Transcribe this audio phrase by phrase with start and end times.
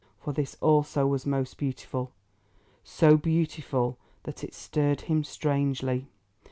[0.17, 6.07] For this also was most beautiful—so beautiful that it stirred him strangely.